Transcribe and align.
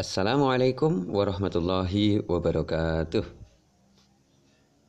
Assalamualaikum 0.00 1.12
warahmatullahi 1.12 2.24
wabarakatuh. 2.24 3.20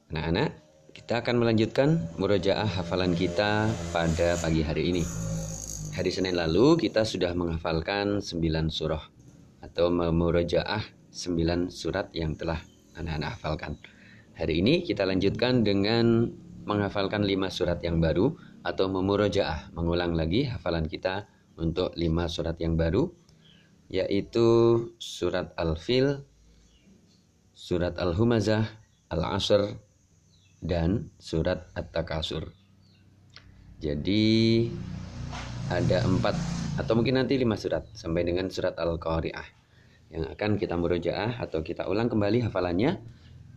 Anak-anak, 0.07 0.55
kita 0.95 1.19
akan 1.19 1.35
melanjutkan 1.35 1.99
murojaah 2.15 2.79
hafalan 2.79 3.12
kita 3.12 3.68
pada 3.92 4.39
pagi 4.39 4.63
hari 4.63 4.96
ini. 4.96 5.04
Hari 6.00 6.08
Senin 6.16 6.39
lalu 6.39 6.79
kita 6.88 7.04
sudah 7.04 7.36
menghafalkan 7.36 8.24
9 8.24 8.71
surah 8.71 9.04
atau 9.60 9.92
memurojaah 9.92 11.12
9 11.12 11.68
surat 11.68 12.07
yang 12.16 12.39
telah 12.39 12.64
anak-anak 12.96 13.36
hafalkan. 13.36 13.75
Hari 14.39 14.64
ini 14.64 14.88
kita 14.88 15.04
lanjutkan 15.04 15.68
dengan 15.68 16.32
menghafalkan 16.64 17.28
5 17.28 17.52
surat 17.52 17.84
yang 17.84 18.00
baru 18.00 18.32
atau 18.64 18.88
memurojaah, 18.88 19.75
mengulang 19.75 20.16
lagi 20.16 20.48
hafalan 20.48 20.88
kita 20.88 21.28
untuk 21.59 21.91
5 22.00 22.00
surat 22.32 22.55
yang 22.64 22.80
baru 22.80 23.12
yaitu 23.92 24.48
surat 25.04 25.52
Al-Fil, 25.60 26.23
surat 27.52 27.99
Al-Humazah, 27.99 28.63
Al-Asr, 29.12 29.76
dan 30.63 31.12
surat 31.20 31.68
At-Takasur. 31.76 32.55
Jadi 33.84 34.70
ada 35.68 36.08
empat 36.08 36.40
atau 36.80 36.96
mungkin 36.96 37.20
nanti 37.20 37.35
lima 37.35 37.59
surat 37.59 37.84
sampai 37.91 38.23
dengan 38.23 38.48
surat 38.48 38.80
Al-Qari'ah 38.80 39.59
yang 40.12 40.23
akan 40.32 40.55
kita 40.55 40.80
murojaah 40.80 41.44
atau 41.44 41.60
kita 41.60 41.88
ulang 41.91 42.08
kembali 42.08 42.48
hafalannya 42.48 42.99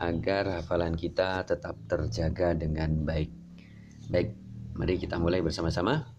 agar 0.02 0.62
hafalan 0.62 0.98
kita 0.98 1.46
tetap 1.46 1.78
terjaga 1.86 2.58
dengan 2.58 3.06
baik. 3.06 3.30
Baik, 4.10 4.34
mari 4.74 4.98
kita 4.98 5.18
mulai 5.22 5.42
bersama-sama. 5.42 6.13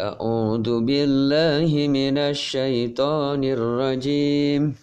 أعوذ 0.00 0.80
بالله 0.80 1.70
من 1.86 2.18
الشيطان 2.18 3.44
الرجيم. 3.44 4.74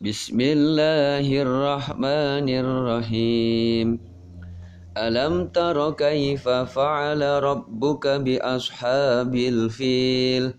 بسم 0.00 0.40
الله 0.40 1.42
الرحمن 1.42 2.46
الرحيم. 2.46 3.98
ألم 4.98 5.46
تر 5.50 5.90
كيف 5.90 6.48
فعل 6.48 7.22
ربك 7.22 8.06
بأصحاب 8.06 9.34
الفيل؟ 9.34 10.54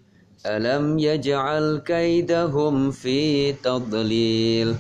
ألم 0.46 1.00
يجعل 1.00 1.78
كيدهم 1.78 2.92
في 2.92 3.54
تضليل؟ 3.54 4.76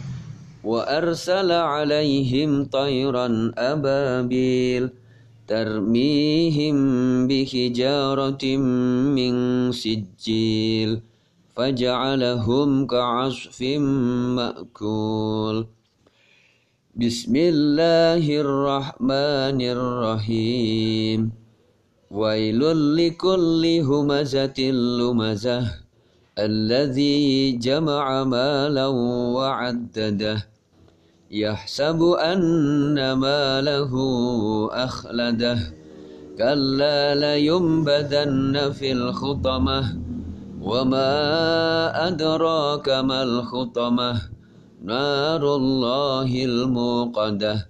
وأرسل 0.63 1.51
عليهم 1.51 2.65
طيرا 2.65 3.51
أبابيل. 3.57 5.06
ترميهم 5.47 6.77
بحجارة 7.27 8.43
من 9.15 9.33
سجيل 9.71 10.99
فجعلهم 11.55 12.87
كعصف 12.87 13.61
مأكول. 14.37 15.67
بسم 16.95 17.33
الله 17.35 18.23
الرحمن 18.41 19.59
الرحيم. 19.61 21.31
ويل 22.11 22.61
لكل 22.95 23.63
همزة 23.83 24.59
لمزة 24.99 25.61
الذي 26.39 27.51
جمع 27.51 28.23
مالا 28.23 28.87
وعدده. 29.37 30.56
يحسب 31.31 32.03
أن 32.03 33.11
ماله 33.13 33.93
أخلده. 34.71 35.59
كلا 36.37 37.15
لينبذن 37.15 38.71
في 38.71 38.91
الخطمة. 38.91 39.97
وما 40.61 41.11
أدراك 42.07 42.89
ما 42.89 43.23
الخطمة. 43.23 44.21
نار 44.83 45.55
الله 45.55 46.45
الموقدة 46.45 47.67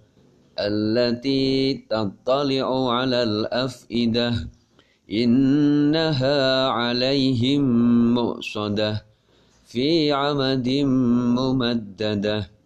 التي 0.59 1.73
تطلع 1.89 2.91
على 2.91 3.23
الأفئدة. 3.23 4.33
إنها 5.11 6.67
عليهم 6.67 7.63
مؤصدة. 8.13 9.05
في 9.65 10.11
عمد 10.11 10.69
ممددة. 11.37 12.56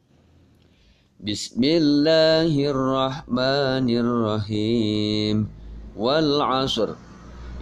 بسم 1.22 1.62
الله 1.64 2.50
الرحمن 2.50 3.86
الرحيم 3.86 5.38
والعصر 5.94 6.90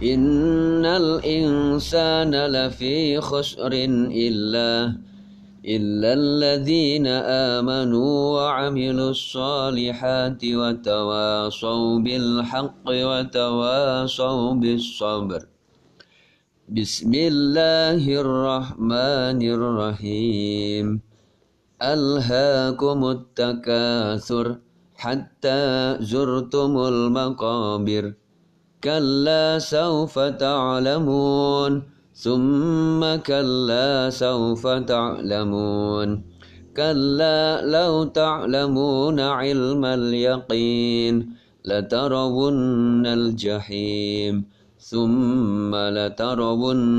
إن 0.00 0.80
الإنسان 0.80 2.32
لفي 2.32 3.20
خسر 3.20 3.72
إلا 4.08 4.96
إلا 5.60 6.10
الذين 6.12 7.06
آمنوا 7.60 8.14
وعملوا 8.40 9.10
الصالحات 9.10 10.40
وتواصوا 10.44 11.98
بالحق 11.98 12.86
وتواصوا 12.88 14.54
بالصبر 14.54 15.40
بسم 16.68 17.12
الله 17.14 18.02
الرحمن 18.24 19.40
الرحيم 19.42 21.09
ألهاكم 21.82 23.10
التكاثر 23.10 24.56
حتى 24.94 25.96
زرتم 26.00 26.78
المقابر. 26.78 28.14
كلا 28.84 29.58
سوف 29.58 30.18
تعلمون 30.18 31.82
ثم 32.14 33.16
كلا 33.16 34.10
سوف 34.10 34.66
تعلمون. 34.66 36.22
كلا 36.76 37.62
لو 37.64 38.04
تعلمون 38.04 39.20
علم 39.20 39.84
اليقين 39.84 41.14
لترون 41.64 43.06
الجحيم. 43.06 44.44
ثم 44.78 45.74
لترونها 45.74 46.98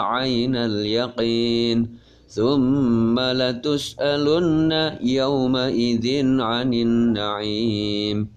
عين 0.00 0.56
اليقين. 0.56 2.09
ثم 2.30 3.20
لتسألن 3.20 4.98
يومئذ 5.02 6.06
عن 6.40 6.74
النعيم. 6.74 8.28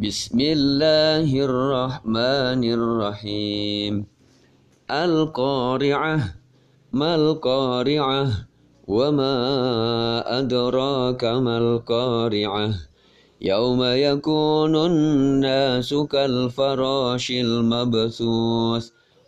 بسم 0.00 0.40
الله 0.40 1.28
الرحمن 1.28 2.62
الرحيم. 2.64 4.06
القارعة 4.90 6.34
ما 6.92 7.14
القارعة؟ 7.14 8.24
وما 8.88 9.36
أدراك 10.38 11.24
ما 11.24 11.58
القارعة؟ 11.58 12.74
يوم 13.40 13.82
يكون 13.84 14.76
الناس 14.76 15.94
كالفراش 15.94 17.30
المبثوث. 17.30 18.90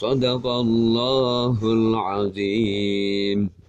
صدق 0.00 0.46
الله 0.46 1.58
العظيم. 1.62 3.59